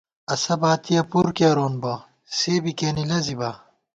[0.33, 1.93] اسہ باتِیہ پُر کېرون بہ،
[2.37, 3.49] سے بی کېنے لَزِبا